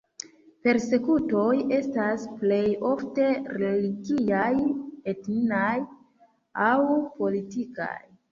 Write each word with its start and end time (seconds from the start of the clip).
Persekutoj 0.67 1.49
estas 1.79 2.23
plej 2.39 2.61
ofte 2.93 3.27
religiaj, 3.63 4.49
etnaj 5.13 5.77
aŭ 6.71 6.81
politikaj. 7.21 7.93